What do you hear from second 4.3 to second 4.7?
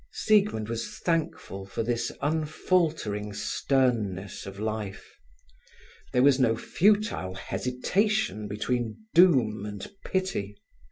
of